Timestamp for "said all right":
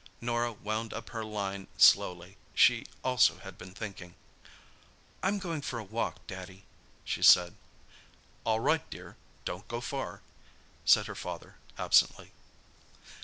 7.21-8.89